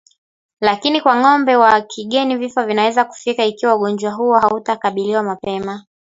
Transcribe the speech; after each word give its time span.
Lakini 0.61 1.01
kwa 1.01 1.15
ng'ombe 1.15 1.55
wa 1.55 1.81
kigeni 1.81 2.35
vifo 2.37 2.65
vinaweza 2.65 3.05
kufika 3.05 3.45
ikiwa 3.45 3.75
ugonjwa 3.75 4.11
huo 4.11 4.39
hautakabiliwa 4.39 5.23
mapema 5.23 5.85